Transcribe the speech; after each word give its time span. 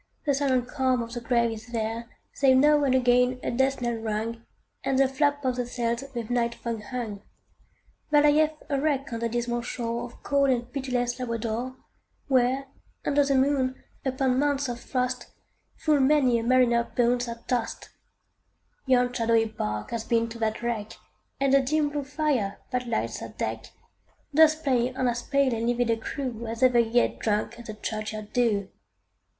The 0.25 0.33
silent 0.33 0.67
calm 0.67 1.03
of 1.03 1.13
the 1.13 1.21
grave 1.21 1.51
is 1.51 1.67
there, 1.67 2.09
Save 2.33 2.57
now 2.57 2.83
and 2.85 2.95
again 2.95 3.39
a 3.43 3.51
death 3.51 3.81
knell 3.83 3.93
rung, 3.97 4.43
And 4.83 4.97
the 4.97 5.07
flap 5.07 5.45
of 5.45 5.57
the 5.57 5.67
sails 5.67 6.03
with 6.15 6.31
night 6.31 6.55
fog 6.55 6.81
hung. 6.85 7.21
There 8.09 8.23
lieth 8.23 8.63
a 8.67 8.81
wreck 8.81 9.13
on 9.13 9.19
the 9.19 9.29
dismal 9.29 9.61
shore 9.61 10.05
Of 10.05 10.23
cold 10.23 10.49
and 10.49 10.73
pitiless 10.73 11.19
Labrador; 11.19 11.75
Where, 12.27 12.65
under 13.05 13.23
the 13.23 13.35
moon, 13.35 13.83
upon 14.03 14.39
mounts 14.39 14.67
of 14.67 14.79
frost, 14.79 15.27
Full 15.75 15.99
many 15.99 16.39
a 16.39 16.43
mariner's 16.43 16.87
bones 16.95 17.27
are 17.27 17.37
tost. 17.47 17.89
Yon 18.87 19.13
shadowy 19.13 19.45
bark 19.45 19.91
hath 19.91 20.09
been 20.09 20.27
to 20.29 20.39
that 20.39 20.63
wreck, 20.63 20.93
And 21.39 21.53
the 21.53 21.61
dim 21.61 21.89
blue 21.89 22.03
fire, 22.05 22.57
that 22.71 22.87
lights 22.87 23.19
her 23.19 23.29
deck, 23.37 23.67
Doth 24.33 24.63
play 24.63 24.95
on 24.95 25.07
as 25.07 25.21
pale 25.21 25.53
and 25.53 25.67
livid 25.67 25.91
a 25.91 25.97
crew, 25.97 26.47
As 26.47 26.63
ever 26.63 26.79
yet 26.79 27.19
drank 27.19 27.63
the 27.63 27.75
churchyard 27.75 28.33
dew. 28.33 28.71